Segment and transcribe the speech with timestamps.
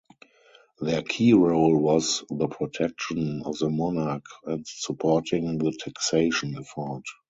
[0.79, 7.03] Their key role was the protection of the monarch and supporting the taxation effort.